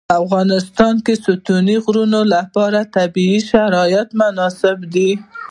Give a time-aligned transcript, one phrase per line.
[0.09, 5.09] په افغانستان کې د ستوني غرونه لپاره طبیعي شرایط مناسب دي.